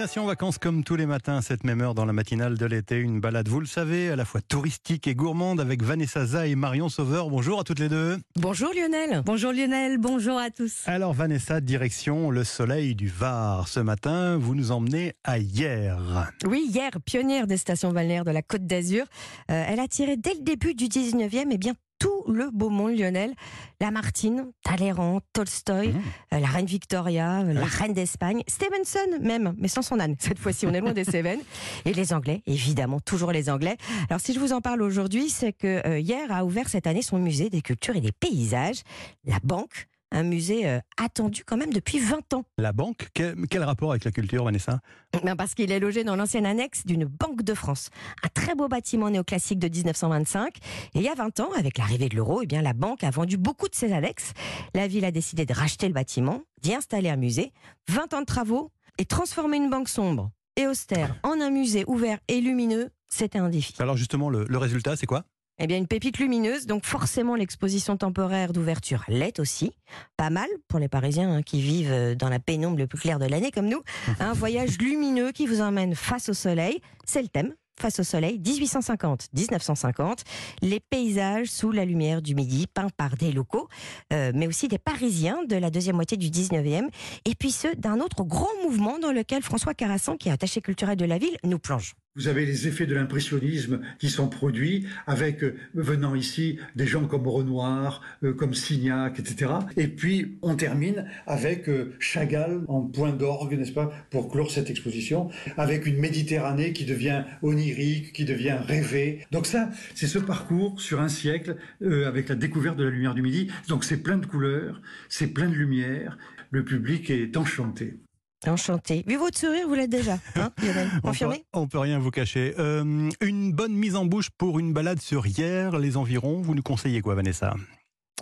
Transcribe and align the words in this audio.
Destination 0.00 0.24
vacances 0.24 0.56
comme 0.56 0.82
tous 0.82 0.96
les 0.96 1.04
matins 1.04 1.36
à 1.36 1.42
cette 1.42 1.62
même 1.62 1.82
heure 1.82 1.94
dans 1.94 2.06
la 2.06 2.14
matinale 2.14 2.56
de 2.56 2.64
l'été. 2.64 2.96
Une 2.96 3.20
balade, 3.20 3.48
vous 3.48 3.60
le 3.60 3.66
savez, 3.66 4.08
à 4.08 4.16
la 4.16 4.24
fois 4.24 4.40
touristique 4.40 5.06
et 5.06 5.14
gourmande 5.14 5.60
avec 5.60 5.82
Vanessa 5.82 6.24
Za 6.24 6.46
et 6.46 6.54
Marion 6.54 6.88
Sauveur. 6.88 7.28
Bonjour 7.28 7.60
à 7.60 7.64
toutes 7.64 7.80
les 7.80 7.90
deux. 7.90 8.16
Bonjour 8.36 8.70
Lionel. 8.72 9.20
Bonjour 9.26 9.52
Lionel, 9.52 9.98
bonjour 9.98 10.38
à 10.38 10.48
tous. 10.48 10.84
Alors 10.86 11.12
Vanessa, 11.12 11.60
direction 11.60 12.30
le 12.30 12.44
soleil 12.44 12.94
du 12.94 13.08
Var. 13.08 13.68
Ce 13.68 13.78
matin, 13.78 14.38
vous 14.38 14.54
nous 14.54 14.72
emmenez 14.72 15.12
à 15.22 15.36
Hier. 15.36 16.32
Oui, 16.46 16.64
Hier, 16.70 16.92
pionnière 17.04 17.46
des 17.46 17.58
stations 17.58 17.92
balnéaires 17.92 18.24
de 18.24 18.30
la 18.30 18.40
Côte 18.40 18.66
d'Azur. 18.66 19.04
Euh, 19.50 19.64
elle 19.68 19.80
a 19.80 19.86
tiré 19.86 20.16
dès 20.16 20.32
le 20.32 20.40
début 20.40 20.72
du 20.72 20.86
19e 20.86 21.50
et 21.50 21.58
bien 21.58 21.74
tout 22.00 22.24
le 22.26 22.50
beau 22.50 22.68
monde 22.70 22.98
Lionel. 22.98 23.34
Lamartine, 23.80 24.50
Talleyrand, 24.64 25.20
Tolstoy, 25.32 25.88
Mmh. 25.88 26.02
euh, 26.34 26.38
la 26.40 26.46
reine 26.48 26.66
Victoria, 26.66 27.40
euh, 27.42 27.52
la 27.52 27.64
reine 27.64 27.92
d'Espagne, 27.94 28.42
Stevenson 28.48 29.18
même, 29.20 29.54
mais 29.58 29.68
sans 29.68 29.82
son 29.82 30.00
âne. 30.00 30.16
Cette 30.18 30.38
fois-ci, 30.38 30.66
on 30.66 30.72
est 30.74 30.80
loin 30.80 30.92
des 30.92 31.04
Cévennes. 31.04 31.40
Et 31.84 31.92
les 31.94 32.12
Anglais, 32.12 32.42
évidemment, 32.46 32.98
toujours 33.00 33.30
les 33.32 33.48
Anglais. 33.48 33.76
Alors 34.08 34.20
si 34.20 34.34
je 34.34 34.40
vous 34.40 34.52
en 34.52 34.60
parle 34.60 34.82
aujourd'hui, 34.82 35.28
c'est 35.30 35.52
que 35.52 35.86
euh, 35.86 35.98
hier 36.00 36.30
a 36.32 36.44
ouvert 36.44 36.68
cette 36.68 36.86
année 36.86 37.02
son 37.02 37.18
musée 37.18 37.48
des 37.50 37.62
cultures 37.62 37.96
et 37.96 38.00
des 38.00 38.12
paysages, 38.12 38.82
la 39.24 39.38
Banque, 39.44 39.86
un 40.20 40.22
musée 40.22 40.68
euh, 40.68 40.80
attendu 40.96 41.44
quand 41.44 41.56
même 41.56 41.72
depuis 41.72 41.98
20 41.98 42.34
ans. 42.34 42.44
La 42.58 42.72
banque, 42.72 43.08
quel, 43.14 43.34
quel 43.48 43.64
rapport 43.64 43.90
avec 43.90 44.04
la 44.04 44.10
culture, 44.10 44.44
Vanessa? 44.44 44.80
Ben, 45.24 45.34
parce 45.34 45.54
qu'il 45.54 45.72
est 45.72 45.80
logé 45.80 46.04
dans 46.04 46.14
l'ancienne 46.14 46.46
annexe 46.46 46.86
d'une 46.86 47.04
Banque 47.04 47.42
de 47.42 47.54
France. 47.54 47.88
Un 48.22 48.28
très 48.28 48.54
beau 48.54 48.68
bâtiment 48.68 49.10
néoclassique 49.10 49.58
de 49.58 49.68
1925. 49.68 50.56
Et 50.94 50.98
il 50.98 51.02
y 51.02 51.08
a 51.08 51.14
20 51.14 51.40
ans, 51.40 51.50
avec 51.58 51.78
l'arrivée 51.78 52.08
de 52.08 52.16
l'euro, 52.16 52.42
eh 52.42 52.46
bien, 52.46 52.62
la 52.62 52.74
banque 52.74 53.02
a 53.02 53.10
vendu 53.10 53.36
beaucoup 53.38 53.68
de 53.68 53.74
ses 53.74 53.92
annexes. 53.92 54.32
La 54.74 54.86
ville 54.86 55.04
a 55.04 55.10
décidé 55.10 55.46
de 55.46 55.54
racheter 55.54 55.88
le 55.88 55.94
bâtiment, 55.94 56.42
d'y 56.62 56.74
installer 56.74 57.08
un 57.08 57.16
musée. 57.16 57.52
20 57.88 58.14
ans 58.14 58.20
de 58.20 58.26
travaux 58.26 58.70
et 58.98 59.06
transformer 59.06 59.56
une 59.56 59.70
banque 59.70 59.88
sombre 59.88 60.30
et 60.56 60.66
austère 60.66 61.16
en 61.22 61.40
un 61.40 61.50
musée 61.50 61.84
ouvert 61.86 62.18
et 62.28 62.40
lumineux, 62.40 62.90
c'était 63.08 63.38
un 63.38 63.48
défi. 63.48 63.74
Alors 63.78 63.96
justement, 63.96 64.28
le, 64.28 64.44
le 64.44 64.58
résultat, 64.58 64.96
c'est 64.96 65.06
quoi? 65.06 65.24
Eh 65.62 65.66
bien, 65.66 65.76
une 65.76 65.86
pépite 65.86 66.18
lumineuse, 66.18 66.64
donc 66.64 66.86
forcément 66.86 67.34
l'exposition 67.34 67.98
temporaire 67.98 68.54
d'ouverture 68.54 69.04
l'est 69.08 69.38
aussi. 69.38 69.72
Pas 70.16 70.30
mal 70.30 70.48
pour 70.68 70.78
les 70.78 70.88
Parisiens 70.88 71.30
hein, 71.30 71.42
qui 71.42 71.60
vivent 71.60 71.92
euh, 71.92 72.14
dans 72.14 72.30
la 72.30 72.38
pénombre 72.38 72.78
le 72.78 72.86
plus 72.86 72.98
clair 72.98 73.18
de 73.18 73.26
l'année 73.26 73.50
comme 73.50 73.68
nous. 73.68 73.82
Un 74.20 74.32
voyage 74.32 74.78
lumineux 74.78 75.32
qui 75.32 75.46
vous 75.46 75.60
emmène 75.60 75.94
face 75.94 76.30
au 76.30 76.32
soleil, 76.32 76.80
c'est 77.04 77.20
le 77.20 77.28
thème. 77.28 77.52
Face 77.78 78.00
au 78.00 78.04
soleil, 78.04 78.38
1850-1950, 78.40 80.20
les 80.62 80.80
paysages 80.80 81.48
sous 81.48 81.72
la 81.72 81.84
lumière 81.84 82.22
du 82.22 82.34
midi, 82.34 82.66
peints 82.66 82.90
par 82.96 83.16
des 83.16 83.32
locaux, 83.32 83.68
euh, 84.14 84.32
mais 84.34 84.46
aussi 84.46 84.66
des 84.68 84.78
Parisiens 84.78 85.44
de 85.46 85.56
la 85.56 85.70
deuxième 85.70 85.96
moitié 85.96 86.16
du 86.16 86.28
19e, 86.28 86.88
et 87.26 87.34
puis 87.34 87.50
ceux 87.50 87.74
d'un 87.74 88.00
autre 88.00 88.24
grand 88.24 88.48
mouvement 88.64 88.98
dans 88.98 89.12
lequel 89.12 89.42
François 89.42 89.74
Carassan, 89.74 90.16
qui 90.16 90.28
est 90.28 90.32
attaché 90.32 90.60
culturel 90.62 90.96
de 90.96 91.06
la 91.06 91.18
ville, 91.18 91.36
nous 91.44 91.58
plonge. 91.58 91.94
Vous 92.16 92.26
avez 92.26 92.44
les 92.44 92.66
effets 92.66 92.86
de 92.86 92.94
l'impressionnisme 92.94 93.80
qui 94.00 94.10
sont 94.10 94.28
produits 94.28 94.84
avec, 95.06 95.44
euh, 95.44 95.54
venant 95.74 96.16
ici, 96.16 96.58
des 96.74 96.86
gens 96.86 97.06
comme 97.06 97.28
Renoir, 97.28 98.02
euh, 98.24 98.32
comme 98.32 98.52
Signac, 98.52 99.20
etc. 99.20 99.52
Et 99.76 99.86
puis, 99.86 100.36
on 100.42 100.56
termine 100.56 101.06
avec 101.28 101.68
euh, 101.68 101.94
Chagall 102.00 102.64
en 102.66 102.82
point 102.82 103.12
d'orgue, 103.12 103.56
n'est-ce 103.56 103.72
pas, 103.72 103.92
pour 104.10 104.28
clore 104.28 104.50
cette 104.50 104.70
exposition, 104.70 105.30
avec 105.56 105.86
une 105.86 105.98
Méditerranée 105.98 106.72
qui 106.72 106.84
devient 106.84 107.22
onirique, 107.42 108.12
qui 108.12 108.24
devient 108.24 108.58
rêvée. 108.60 109.24
Donc 109.30 109.46
ça, 109.46 109.70
c'est 109.94 110.08
ce 110.08 110.18
parcours 110.18 110.80
sur 110.80 111.00
un 111.00 111.08
siècle 111.08 111.56
euh, 111.80 112.08
avec 112.08 112.28
la 112.28 112.34
découverte 112.34 112.76
de 112.76 112.84
la 112.84 112.90
lumière 112.90 113.14
du 113.14 113.22
midi. 113.22 113.52
Donc 113.68 113.84
c'est 113.84 114.02
plein 114.02 114.18
de 114.18 114.26
couleurs, 114.26 114.82
c'est 115.08 115.28
plein 115.28 115.48
de 115.48 115.54
lumière. 115.54 116.18
Le 116.50 116.64
public 116.64 117.08
est 117.10 117.36
enchanté. 117.36 118.00
Enchanté. 118.46 119.04
Vu 119.06 119.16
votre 119.16 119.38
sourire, 119.38 119.68
vous 119.68 119.74
l'êtes 119.74 119.90
déjà, 119.90 120.18
hein, 120.36 120.50
Lionel 120.62 120.88
on 120.88 120.96
peut, 120.96 121.08
Confirmé 121.08 121.44
on 121.52 121.66
peut 121.68 121.78
rien 121.78 121.98
vous 121.98 122.10
cacher. 122.10 122.54
Euh, 122.58 123.08
une 123.20 123.52
bonne 123.52 123.74
mise 123.74 123.96
en 123.96 124.06
bouche 124.06 124.30
pour 124.30 124.58
une 124.58 124.72
balade 124.72 125.00
sur 125.00 125.26
Hier, 125.26 125.78
les 125.78 125.96
environs. 125.96 126.40
Vous 126.40 126.54
nous 126.54 126.62
conseillez 126.62 127.02
quoi, 127.02 127.14
Vanessa? 127.14 127.54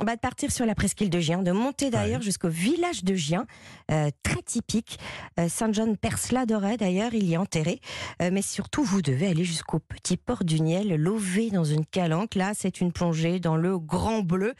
Bah, 0.05 0.15
de 0.15 0.21
partir 0.21 0.53
sur 0.53 0.65
la 0.65 0.77
presqu'île 0.77 1.11
de 1.11 1.19
Gien, 1.19 1.43
de 1.43 1.51
monter 1.51 1.91
d'ailleurs 1.91 2.19
Ouais. 2.21 2.25
jusqu'au 2.25 2.49
village 2.49 3.03
de 3.03 3.15
Gien, 3.17 3.47
euh, 3.91 4.11
très 4.23 4.43
typique. 4.43 4.97
Euh, 5.41 5.49
Saint 5.49 5.73
John 5.73 5.97
Persla 5.97 6.47
d'Auray 6.47 6.77
d'ailleurs, 6.77 7.15
il 7.15 7.25
y 7.25 7.35
est 7.35 7.37
enterré. 7.37 7.81
Euh, 8.23 8.31
mais 8.33 8.43
surtout, 8.43 8.85
vous 8.85 9.03
devez 9.03 9.27
aller 9.27 9.43
jusqu'au 9.45 9.81
petit 9.81 10.17
port 10.17 10.45
du 10.45 10.61
Niel, 10.61 10.95
lover 10.95 11.51
dans 11.51 11.65
une 11.65 11.85
calanque. 11.85 12.37
Là, 12.37 12.53
c'est 12.55 12.81
une 12.81 12.93
plongée 12.93 13.41
dans 13.41 13.57
le 13.57 13.77
Grand 13.77 14.21
Bleu. 14.23 14.55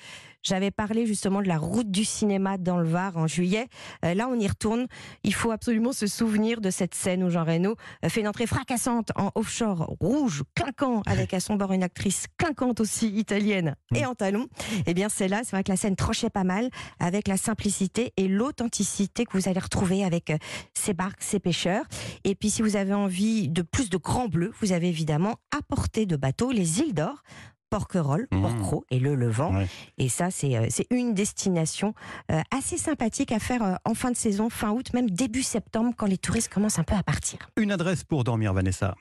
J'avais 0.49 0.71
parlé 0.71 1.05
justement 1.05 1.43
de 1.43 1.47
la 1.47 1.59
route 1.59 1.91
du 1.91 2.07
cinéma 2.07 2.57
dans 2.57 2.79
le 2.79 2.89
Var 2.89 3.19
en 3.19 3.27
juillet. 3.27 3.69
Euh, 4.03 4.15
là, 4.15 4.29
on 4.31 4.41
y 4.41 4.49
retourne. 4.49 4.87
Il 5.23 5.35
faut 5.35 5.51
absolument 5.51 5.93
se 5.93 6.07
souvenir 6.07 6.63
de 6.63 6.71
cette 6.71 6.95
scène 6.95 7.23
où 7.23 7.29
Jean 7.29 7.45
Reno 7.45 7.77
euh, 8.03 8.09
fait 8.09 8.21
une 8.21 8.29
entrée 8.29 8.47
fracassante 8.47 9.13
en 9.15 9.31
offshore 9.35 9.95
rouge, 10.01 10.45
clinquant, 10.55 11.03
avec 11.05 11.35
à 11.35 11.41
son 11.41 11.57
bord 11.57 11.75
une 11.75 11.83
actrice 11.83 12.29
clinquante 12.39 12.81
aussi 12.81 13.09
italienne 13.09 13.75
et 13.95 14.07
en 14.07 14.15
talons. 14.15 14.47
Eh 14.87 14.95
bien, 14.95 15.11
c'est 15.11 15.29
là, 15.29 15.43
c'est 15.45 15.51
vrai 15.51 15.65
que 15.65 15.71
la 15.71 15.77
scène 15.77 15.97
tranchait 15.97 16.31
pas 16.31 16.45
mal 16.45 16.71
avec 16.99 17.29
la 17.29 17.37
simplicité 17.37 18.15
et 18.17 18.27
l'authenticité 18.27 19.27
que 19.27 19.37
vous 19.37 19.51
allez 19.51 19.61
retrouver 19.61 20.03
avec 20.03 20.31
euh, 20.31 20.39
ces 20.73 20.95
barques, 20.95 21.23
ces 21.23 21.41
pêcheurs. 21.41 21.85
Et 22.25 22.35
puis, 22.35 22.49
si 22.49 22.63
vous 22.63 22.77
avez 22.77 22.95
envie 22.95 23.51
de 23.51 23.61
plus 23.61 23.91
de 23.91 23.99
grand 23.99 24.29
bleu, 24.29 24.51
vous 24.63 24.73
avez 24.73 24.89
évidemment 24.89 25.37
à 25.55 25.61
portée 25.61 26.07
de 26.07 26.17
bateau 26.17 26.53
les 26.53 26.81
îles 26.81 26.95
d'Or. 26.95 27.23
Porquerolles, 27.71 28.27
Mmh. 28.31 28.41
Porquerolles 28.43 28.85
et 28.91 28.99
le 28.99 29.15
Levant. 29.15 29.55
Ouais. 29.55 29.67
Et 29.99 30.09
ça, 30.09 30.31
c'est 30.31 30.57
euh, 30.57 30.67
c'est 30.71 30.87
une 30.91 31.15
destination 31.15 31.95
euh, 32.31 32.41
assez 32.57 32.79
sympathique 32.79 33.33
à 33.33 33.39
faire 33.39 33.63
euh, 33.63 33.75
en 33.85 33.95
fin 33.95 34.11
de 34.11 34.17
saison, 34.17 34.51
fin 34.51 34.71
août, 34.71 34.93
même 34.95 35.11
début 35.11 35.43
septembre, 35.43 35.93
quand 35.97 36.07
les 36.07 36.19
touristes 36.19 36.53
commencent 36.53 36.79
un 36.79 36.85
peu 36.85 36.95
à 36.95 37.03
partir. 37.03 37.39
Une 37.57 37.73
adresse 37.73 38.05
pour 38.05 38.25
dormir, 38.25 38.53
Vanessa. 38.53 38.95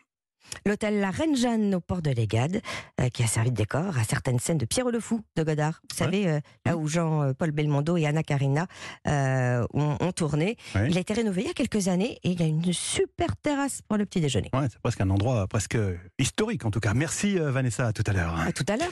L'hôtel 0.66 1.00
La 1.00 1.12
Reine 1.12 1.36
Jeanne 1.36 1.76
au 1.76 1.80
port 1.80 2.02
de 2.02 2.10
l'Égade, 2.12 2.62
euh, 3.02 3.10
qui 3.10 3.24
a 3.24 3.28
servi 3.28 3.52
de 3.52 3.56
décor 3.56 3.98
à 3.98 4.04
certaines 4.04 4.40
scènes 4.40 4.58
de 4.58 4.66
Pierre 4.66 4.88
le 4.90 5.00
Fou 5.00 5.22
de 5.36 5.44
Godard. 5.44 5.82
Vous 5.92 5.98
Ouais. 5.98 6.06
savez, 6.06 6.28
euh, 6.30 6.40
là 6.66 6.78
où 6.78 6.88
Jean-Paul 6.88 7.52
Belmondo 7.52 7.98
et 7.98 8.06
Anna 8.06 8.24
Karina 8.24 8.68
euh, 9.08 9.66
ont, 9.74 9.98
ont 10.00 10.12
tourné. 10.12 10.58
Ouais. 10.76 10.88
Il 10.90 10.98
a 10.98 11.02
été 11.02 11.14
rénové 11.14 11.42
il 11.42 11.48
y 11.48 11.52
a 11.52 11.54
quelques 11.54 11.88
années 11.88 12.20
et 12.24 12.30
il 12.32 12.40
y 12.40 12.44
a 12.44 12.48
une 12.48 12.72
super 12.74 13.36
terrasse 13.38 13.82
pour 13.88 13.98
le 13.98 14.06
petit 14.06 14.22
déjeuner. 14.22 14.50
Ouais, 14.54 14.68
c'est 14.72 14.80
presque 14.80 15.02
un 15.02 15.10
endroit 15.10 15.48
presque 15.48 15.78
historique 16.20 16.66
en 16.66 16.72
tout 16.72 16.80
cas. 16.80 16.94
Merci 16.94 17.38
euh, 17.40 17.52
Vanessa, 17.52 17.88
à 17.88 17.94
tout 17.94 18.04
à 18.08 18.14
l'heure. 18.14 18.36
À 18.40 18.52
tout 18.52 18.66
à 18.68 18.78
l'heure. 18.78 18.92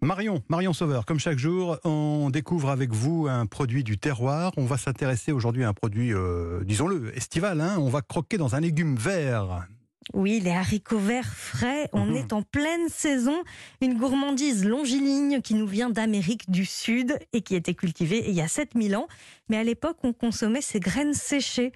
Marion, 0.00 0.42
Marion 0.48 0.72
Sauveur, 0.72 1.04
comme 1.06 1.18
chaque 1.18 1.38
jour, 1.38 1.78
on 1.84 2.30
découvre 2.30 2.70
avec 2.70 2.92
vous 2.92 3.26
un 3.28 3.46
produit 3.46 3.84
du 3.84 3.98
terroir. 3.98 4.52
On 4.56 4.64
va 4.64 4.76
s'intéresser 4.78 5.32
aujourd'hui 5.32 5.64
à 5.64 5.68
un 5.68 5.74
produit, 5.74 6.12
euh, 6.12 6.62
disons-le, 6.64 7.16
estival. 7.16 7.60
hein. 7.60 7.76
On 7.78 7.88
va 7.88 8.02
croquer 8.02 8.38
dans 8.38 8.54
un 8.54 8.60
légume 8.60 8.96
vert. 8.96 9.66
Oui, 10.14 10.40
les 10.40 10.50
haricots 10.50 10.98
verts 10.98 11.32
frais, 11.32 11.88
on 11.92 12.06
Mhm. 12.06 12.16
est 12.16 12.32
en 12.32 12.42
pleine 12.42 12.88
saison. 12.88 13.42
Une 13.80 13.94
gourmandise 13.98 14.64
longiligne 14.64 15.40
qui 15.40 15.54
nous 15.54 15.66
vient 15.66 15.90
d'Amérique 15.90 16.50
du 16.50 16.64
Sud 16.64 17.18
et 17.32 17.40
qui 17.40 17.54
était 17.54 17.74
cultivée 17.74 18.24
il 18.28 18.34
y 18.34 18.40
a 18.40 18.48
7000 18.48 18.96
ans. 18.96 19.06
Mais 19.48 19.56
à 19.56 19.64
l'époque, 19.64 19.98
on 20.02 20.12
consommait 20.12 20.60
ces 20.60 20.80
graines 20.80 21.14
séchées. 21.14 21.72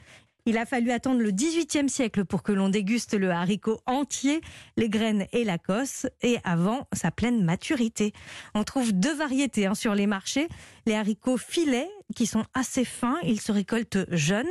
Il 0.48 0.58
a 0.58 0.64
fallu 0.64 0.92
attendre 0.92 1.20
le 1.20 1.32
XVIIIe 1.32 1.88
siècle 1.88 2.24
pour 2.24 2.44
que 2.44 2.52
l'on 2.52 2.68
déguste 2.68 3.14
le 3.14 3.32
haricot 3.32 3.80
entier, 3.84 4.40
les 4.76 4.88
graines 4.88 5.26
et 5.32 5.42
la 5.42 5.58
cosse, 5.58 6.06
et 6.22 6.38
avant 6.44 6.86
sa 6.92 7.10
pleine 7.10 7.44
maturité. 7.44 8.12
On 8.54 8.62
trouve 8.62 8.92
deux 8.92 9.14
variétés 9.14 9.66
hein, 9.66 9.74
sur 9.74 9.96
les 9.96 10.06
marchés. 10.06 10.46
Les 10.86 10.94
haricots 10.94 11.36
filets, 11.36 11.90
qui 12.14 12.26
sont 12.26 12.44
assez 12.54 12.84
fins, 12.84 13.18
ils 13.24 13.40
se 13.40 13.50
récoltent 13.50 14.06
jeunes. 14.12 14.46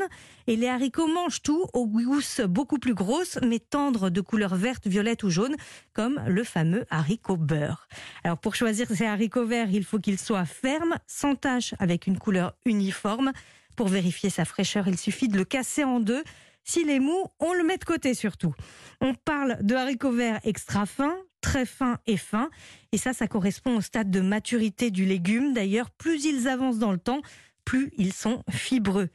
Et 0.47 0.57
les 0.57 0.67
haricots 0.67 1.07
mangent 1.07 1.41
tout, 1.41 1.65
aux 1.71 1.87
gousses 1.87 2.41
beaucoup 2.41 2.77
plus 2.77 2.93
grosses, 2.93 3.39
mais 3.41 3.59
tendres 3.59 4.09
de 4.09 4.19
couleur 4.19 4.55
verte, 4.55 4.87
violette 4.87 5.23
ou 5.23 5.29
jaune, 5.29 5.55
comme 5.93 6.21
le 6.27 6.43
fameux 6.43 6.85
haricot 6.89 7.37
beurre. 7.37 7.87
Alors 8.25 8.37
pour 8.37 8.55
choisir 8.55 8.89
ces 8.89 9.05
haricots 9.05 9.45
verts, 9.45 9.69
il 9.71 9.85
faut 9.85 9.99
qu'ils 9.99 10.19
soient 10.19 10.43
fermes, 10.43 10.97
sans 11.07 11.35
taches, 11.35 11.73
avec 11.79 12.05
une 12.05 12.17
couleur 12.17 12.53
uniforme. 12.65 13.31
Pour 13.75 13.87
vérifier 13.87 14.29
sa 14.29 14.45
fraîcheur, 14.45 14.87
il 14.87 14.97
suffit 14.97 15.27
de 15.27 15.37
le 15.37 15.45
casser 15.45 15.83
en 15.83 15.99
deux. 15.99 16.23
S'il 16.63 16.89
est 16.89 16.99
mou, 16.99 17.25
on 17.39 17.53
le 17.53 17.63
met 17.63 17.77
de 17.77 17.83
côté 17.83 18.13
surtout. 18.13 18.53
On 19.01 19.13
parle 19.13 19.57
de 19.61 19.75
haricots 19.75 20.11
verts 20.11 20.39
extra 20.43 20.85
fins, 20.85 21.15
très 21.41 21.65
fins 21.65 21.99
et 22.07 22.17
fins. 22.17 22.49
Et 22.91 22.97
ça, 22.97 23.13
ça 23.13 23.27
correspond 23.27 23.77
au 23.77 23.81
stade 23.81 24.09
de 24.09 24.21
maturité 24.21 24.89
du 24.89 25.05
légume. 25.05 25.53
D'ailleurs, 25.53 25.91
plus 25.91 26.25
ils 26.25 26.47
avancent 26.47 26.79
dans 26.79 26.91
le 26.91 26.97
temps, 26.97 27.21
plus 27.65 27.91
ils 27.97 28.13
sont 28.13 28.43
fibreux. 28.49 29.09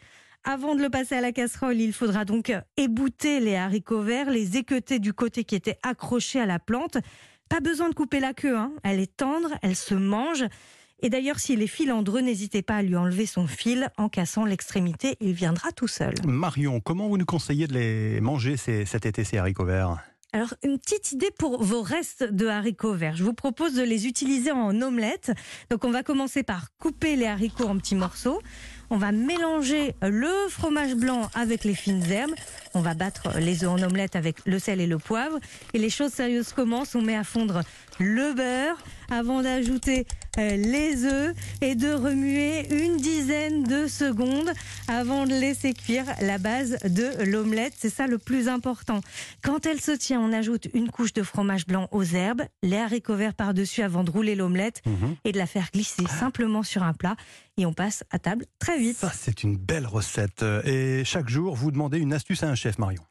Avant 0.44 0.74
de 0.74 0.80
le 0.80 0.88
passer 0.90 1.16
à 1.16 1.20
la 1.20 1.32
casserole, 1.32 1.80
il 1.80 1.92
faudra 1.92 2.24
donc 2.24 2.52
ébouter 2.76 3.40
les 3.40 3.56
haricots 3.56 4.02
verts, 4.02 4.30
les 4.30 4.56
équeuter 4.56 4.98
du 4.98 5.12
côté 5.12 5.44
qui 5.44 5.54
était 5.54 5.78
accroché 5.82 6.40
à 6.40 6.46
la 6.46 6.58
plante. 6.58 6.96
Pas 7.48 7.60
besoin 7.60 7.88
de 7.88 7.94
couper 7.94 8.20
la 8.20 8.32
queue, 8.32 8.56
hein. 8.56 8.72
elle 8.84 9.00
est 9.00 9.16
tendre, 9.16 9.50
elle 9.62 9.76
se 9.76 9.94
mange. 9.94 10.44
Et 11.02 11.10
d'ailleurs, 11.10 11.38
s'il 11.38 11.62
est 11.62 11.66
filandreux, 11.66 12.20
n'hésitez 12.20 12.62
pas 12.62 12.76
à 12.76 12.82
lui 12.82 12.96
enlever 12.96 13.26
son 13.26 13.46
fil 13.46 13.88
en 13.96 14.08
cassant 14.08 14.44
l'extrémité, 14.44 15.16
il 15.20 15.32
viendra 15.32 15.72
tout 15.72 15.88
seul. 15.88 16.14
Marion, 16.26 16.80
comment 16.80 17.08
vous 17.08 17.16
nous 17.18 17.24
conseillez 17.24 17.66
de 17.66 17.74
les 17.74 18.20
manger 18.20 18.56
ces- 18.56 18.84
cet 18.84 19.06
été, 19.06 19.24
ces 19.24 19.38
haricots 19.38 19.64
verts? 19.64 19.96
Alors, 20.32 20.54
une 20.62 20.78
petite 20.78 21.10
idée 21.10 21.30
pour 21.40 21.60
vos 21.64 21.82
restes 21.82 22.22
de 22.22 22.46
haricots 22.46 22.94
verts. 22.94 23.16
Je 23.16 23.24
vous 23.24 23.32
propose 23.32 23.74
de 23.74 23.82
les 23.82 24.06
utiliser 24.06 24.52
en 24.52 24.80
omelette. 24.80 25.32
Donc, 25.70 25.84
on 25.84 25.90
va 25.90 26.04
commencer 26.04 26.44
par 26.44 26.68
couper 26.78 27.16
les 27.16 27.26
haricots 27.26 27.66
en 27.66 27.76
petits 27.76 27.96
morceaux. 27.96 28.40
On 28.90 28.96
va 28.96 29.10
mélanger 29.10 29.94
le 30.02 30.30
fromage 30.48 30.94
blanc 30.94 31.28
avec 31.34 31.64
les 31.64 31.74
fines 31.74 32.04
herbes. 32.08 32.34
On 32.74 32.80
va 32.80 32.94
battre 32.94 33.38
les 33.40 33.64
œufs 33.64 33.70
en 33.70 33.82
omelette 33.82 34.14
avec 34.14 34.36
le 34.46 34.60
sel 34.60 34.80
et 34.80 34.86
le 34.86 34.98
poivre. 34.98 35.38
Et 35.74 35.78
les 35.78 35.90
choses 35.90 36.12
sérieuses 36.12 36.52
commencent. 36.52 36.94
On 36.94 37.02
met 37.02 37.16
à 37.16 37.24
fondre 37.24 37.62
le 38.00 38.34
beurre 38.34 38.76
avant 39.12 39.42
d'ajouter 39.42 40.06
euh, 40.38 40.56
les 40.56 41.04
œufs 41.04 41.34
et 41.60 41.74
de 41.74 41.92
remuer 41.92 42.66
une 42.84 42.96
dizaine 42.96 43.64
de 43.64 43.86
secondes 43.88 44.50
avant 44.88 45.26
de 45.26 45.30
laisser 45.32 45.74
cuire 45.74 46.04
la 46.22 46.38
base 46.38 46.78
de 46.84 47.24
l'omelette. 47.24 47.74
C'est 47.76 47.90
ça 47.90 48.06
le 48.06 48.18
plus 48.18 48.48
important. 48.48 49.00
Quand 49.42 49.66
elle 49.66 49.80
se 49.80 49.90
tient, 49.90 50.20
on 50.20 50.32
ajoute 50.32 50.68
une 50.74 50.90
couche 50.90 51.12
de 51.12 51.22
fromage 51.24 51.66
blanc 51.66 51.88
aux 51.90 52.04
herbes, 52.04 52.42
les 52.62 52.76
haricots 52.78 53.16
verts 53.16 53.34
par-dessus 53.34 53.82
avant 53.82 54.04
de 54.04 54.10
rouler 54.10 54.34
l'omelette 54.36 54.80
Mhm. 54.86 55.16
et 55.24 55.32
de 55.32 55.38
la 55.38 55.46
faire 55.46 55.68
glisser 55.72 56.04
simplement 56.06 56.62
sur 56.62 56.82
un 56.84 56.92
plat. 56.94 57.16
Et 57.58 57.66
on 57.66 57.72
passe 57.74 58.04
à 58.10 58.18
table 58.18 58.46
très 58.58 58.78
vite. 58.78 58.96
Ça, 58.96 59.12
c'est 59.14 59.42
une 59.42 59.56
belle 59.56 59.86
recette. 59.86 60.44
Et 60.64 61.02
chaque 61.04 61.28
jour, 61.28 61.54
vous 61.56 61.70
demandez 61.72 61.98
une 61.98 62.12
astuce 62.12 62.42
à 62.44 62.48
un 62.48 62.54
chef, 62.54 62.78
Marion. 62.78 63.02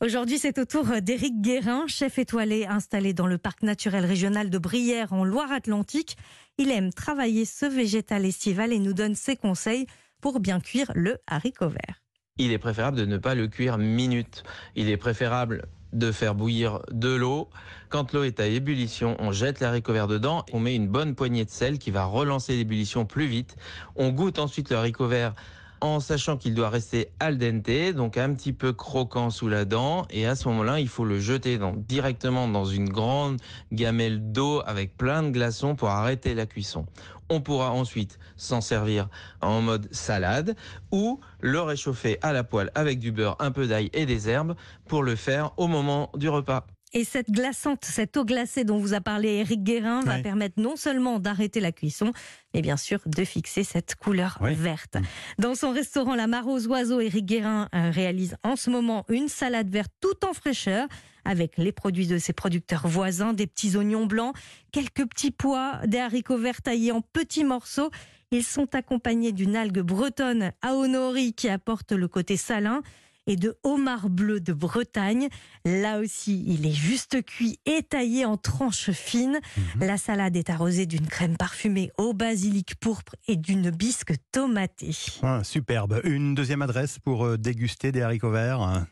Aujourd'hui, 0.00 0.38
c'est 0.38 0.58
au 0.58 0.64
tour 0.64 0.86
d'Éric 1.02 1.40
Guérin, 1.40 1.86
chef 1.86 2.18
étoilé 2.18 2.66
installé 2.66 3.12
dans 3.12 3.26
le 3.26 3.38
parc 3.38 3.62
naturel 3.62 4.04
régional 4.04 4.50
de 4.50 4.58
Brière 4.58 5.12
en 5.12 5.24
Loire-Atlantique. 5.24 6.16
Il 6.58 6.70
aime 6.70 6.92
travailler 6.92 7.44
ce 7.44 7.66
végétal 7.66 8.24
estival 8.24 8.72
et 8.72 8.78
nous 8.78 8.92
donne 8.92 9.14
ses 9.14 9.36
conseils 9.36 9.86
pour 10.20 10.40
bien 10.40 10.60
cuire 10.60 10.90
le 10.94 11.18
haricot 11.26 11.68
vert. 11.68 12.02
il 12.38 12.52
est 12.52 12.58
préférable 12.58 12.96
de 12.96 13.04
ne 13.04 13.18
pas 13.18 13.34
le 13.34 13.48
cuire 13.48 13.78
minute. 13.78 14.44
Il 14.76 14.88
est 14.88 14.96
préférable 14.96 15.66
de 15.92 16.12
faire 16.12 16.34
bouillir 16.34 16.80
de 16.90 17.14
l'eau. 17.14 17.48
Quand 17.88 18.12
l'eau 18.12 18.22
est 18.22 18.40
à 18.40 18.46
ébullition, 18.46 19.16
on 19.18 19.32
jette 19.32 19.60
les 19.60 19.66
haricots 19.66 19.92
verts 19.92 20.06
dedans, 20.06 20.44
on 20.52 20.60
met 20.60 20.74
une 20.74 20.88
bonne 20.88 21.14
poignée 21.14 21.44
de 21.44 21.50
sel 21.50 21.78
qui 21.78 21.90
va 21.90 22.04
relancer 22.04 22.56
l'ébullition 22.56 23.06
plus 23.06 23.26
vite. 23.26 23.56
On 23.96 24.10
goûte 24.10 24.38
ensuite 24.38 24.70
le 24.70 24.76
haricot 24.76 25.06
vert 25.06 25.34
en 25.80 26.00
sachant 26.00 26.36
qu'il 26.36 26.54
doit 26.54 26.70
rester 26.70 27.10
al 27.20 27.38
dente, 27.38 27.94
donc 27.94 28.16
un 28.16 28.34
petit 28.34 28.52
peu 28.52 28.72
croquant 28.72 29.30
sous 29.30 29.48
la 29.48 29.64
dent. 29.64 30.06
Et 30.10 30.26
à 30.26 30.34
ce 30.34 30.48
moment-là, 30.48 30.80
il 30.80 30.88
faut 30.88 31.04
le 31.04 31.18
jeter 31.18 31.58
directement 31.76 32.48
dans 32.48 32.64
une 32.64 32.88
grande 32.88 33.40
gamelle 33.72 34.32
d'eau 34.32 34.62
avec 34.66 34.96
plein 34.96 35.22
de 35.22 35.30
glaçons 35.30 35.74
pour 35.74 35.88
arrêter 35.88 36.34
la 36.34 36.46
cuisson. 36.46 36.86
On 37.30 37.40
pourra 37.40 37.72
ensuite 37.72 38.18
s'en 38.36 38.60
servir 38.60 39.08
en 39.42 39.60
mode 39.60 39.88
salade 39.92 40.56
ou 40.90 41.20
le 41.40 41.60
réchauffer 41.60 42.18
à 42.22 42.32
la 42.32 42.44
poêle 42.44 42.70
avec 42.74 42.98
du 42.98 43.12
beurre, 43.12 43.36
un 43.38 43.50
peu 43.50 43.66
d'ail 43.66 43.90
et 43.92 44.06
des 44.06 44.28
herbes 44.28 44.54
pour 44.86 45.02
le 45.02 45.14
faire 45.14 45.52
au 45.58 45.66
moment 45.66 46.10
du 46.16 46.28
repas. 46.28 46.66
Et 46.94 47.04
cette 47.04 47.30
glaçante, 47.30 47.84
cette 47.84 48.16
eau 48.16 48.24
glacée 48.24 48.64
dont 48.64 48.78
vous 48.78 48.94
a 48.94 49.00
parlé 49.00 49.28
Éric 49.28 49.62
Guérin 49.62 50.00
va 50.00 50.18
permettre 50.20 50.60
non 50.60 50.76
seulement 50.76 51.18
d'arrêter 51.18 51.60
la 51.60 51.70
cuisson, 51.70 52.12
mais 52.54 52.62
bien 52.62 52.78
sûr 52.78 53.00
de 53.04 53.24
fixer 53.24 53.62
cette 53.62 53.94
couleur 53.94 54.38
Oui. 54.40 54.54
verte. 54.54 54.96
Dans 55.38 55.54
son 55.54 55.70
restaurant 55.72 56.14
La 56.14 56.26
Mare 56.26 56.48
aux 56.48 56.66
Oiseaux, 56.66 57.00
Éric 57.00 57.26
Guérin 57.26 57.68
euh, 57.74 57.90
réalise 57.90 58.36
en 58.42 58.56
ce 58.56 58.70
moment 58.70 59.04
une 59.08 59.28
salade 59.28 59.68
verte 59.68 59.92
tout 60.00 60.24
en 60.26 60.32
fraîcheur 60.32 60.88
avec 61.26 61.58
les 61.58 61.72
produits 61.72 62.06
de 62.06 62.16
ses 62.16 62.32
producteurs 62.32 62.88
voisins, 62.88 63.34
des 63.34 63.46
petits 63.46 63.76
oignons 63.76 64.06
blancs, 64.06 64.34
quelques 64.72 65.06
petits 65.06 65.30
pois, 65.30 65.80
des 65.86 65.98
haricots 65.98 66.38
verts 66.38 66.62
taillés 66.62 66.92
en 66.92 67.02
petits 67.02 67.44
morceaux. 67.44 67.90
Ils 68.30 68.44
sont 68.44 68.74
accompagnés 68.74 69.32
d'une 69.32 69.56
algue 69.56 69.80
bretonne 69.80 70.52
aonori 70.62 71.34
qui 71.34 71.50
apporte 71.50 71.92
le 71.92 72.08
côté 72.08 72.38
salin 72.38 72.80
et 73.28 73.36
de 73.36 73.56
homard 73.62 74.10
bleu 74.10 74.40
de 74.40 74.52
Bretagne. 74.52 75.28
Là 75.64 76.00
aussi, 76.00 76.42
il 76.48 76.66
est 76.66 76.72
juste 76.72 77.22
cuit 77.24 77.60
et 77.66 77.84
taillé 77.84 78.24
en 78.24 78.36
tranches 78.36 78.90
fines. 78.90 79.38
La 79.80 79.96
salade 79.98 80.36
est 80.36 80.50
arrosée 80.50 80.86
d'une 80.86 81.06
crème 81.06 81.36
parfumée 81.36 81.92
au 81.98 82.12
basilic 82.14 82.74
pourpre 82.80 83.14
et 83.28 83.36
d'une 83.36 83.70
bisque 83.70 84.14
tomatée. 84.32 84.96
Ah, 85.22 85.44
superbe. 85.44 86.00
Une 86.04 86.34
deuxième 86.34 86.62
adresse 86.62 86.98
pour 86.98 87.24
euh, 87.24 87.36
déguster 87.38 87.92
des 87.92 88.02
haricots 88.02 88.30
verts. 88.32 88.60
hein. 88.62 88.88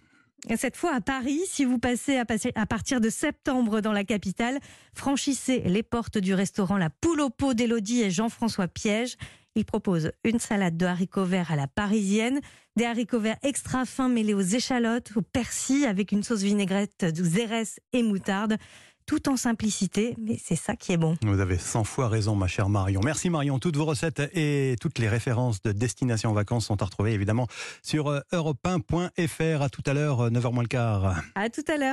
Et 0.49 0.57
Cette 0.57 0.77
fois 0.77 0.95
à 0.95 1.01
Paris, 1.01 1.41
si 1.49 1.65
vous 1.65 1.79
passez 1.79 2.19
à 2.19 2.67
partir 2.67 3.01
de 3.01 3.11
septembre 3.11 3.81
dans 3.81 3.93
la 3.93 4.05
capitale, 4.05 4.61
franchissez 4.95 5.61
les 5.65 5.83
portes 5.83 6.19
du 6.19 6.35
restaurant 6.35 6.77
La 6.77 6.91
Poule 6.91 7.21
au 7.21 7.31
pot 7.31 7.53
d'Élodie 7.55 8.03
et 8.03 8.11
Jean-François 8.13 8.69
Piège. 8.69 9.17
Il 9.57 9.65
propose 9.65 10.13
une 10.23 10.39
salade 10.39 10.77
de 10.77 10.85
haricots 10.85 11.25
verts 11.25 11.51
à 11.51 11.57
la 11.57 11.67
parisienne, 11.67 12.41
des 12.77 12.85
haricots 12.85 13.19
verts 13.19 13.39
extra 13.43 13.87
fins 13.87 14.11
mêlés 14.11 14.35
aux 14.35 14.41
échalotes, 14.41 15.13
au 15.17 15.23
persil 15.23 15.87
avec 15.87 16.13
une 16.13 16.23
sauce 16.23 16.43
vinaigrette 16.43 17.07
de 17.07 17.25
zérès 17.25 17.81
et 17.95 18.03
moutarde. 18.03 18.59
Tout 19.07 19.29
en 19.29 19.37
simplicité, 19.37 20.17
mais 20.19 20.37
c'est 20.43 20.57
ça 20.57 20.75
qui 20.75 20.93
est 20.93 20.97
bon. 20.97 21.17
Vous 21.23 21.39
avez 21.39 21.59
100 21.59 21.85
fois 21.85 22.09
raison, 22.09 22.35
ma 22.35 22.49
chère 22.49 22.69
Marion. 22.69 23.01
Merci 23.05 23.31
Marion. 23.31 23.61
Toutes 23.61 23.77
vos 23.77 23.85
recettes 23.85 24.21
et 24.35 24.75
toutes 24.81 24.99
les 24.99 25.09
références 25.09 25.63
de 25.63 25.71
Destination 25.71 26.33
Vacances 26.33 26.67
sont 26.67 26.83
à 26.83 26.85
retrouver 26.85 27.13
évidemment 27.13 27.47
sur 27.83 28.09
euh, 28.09 28.21
europe1.fr. 28.33 29.63
À 29.63 29.69
tout 29.69 29.83
à 29.87 29.95
l'heure, 29.95 30.23
euh, 30.23 30.31
9h 30.31 30.53
moins 30.53 30.65
le 30.65 30.69
quart. 30.69 31.23
À 31.37 31.49
tout 31.49 31.63
à 31.69 31.77
l'heure. 31.77 31.85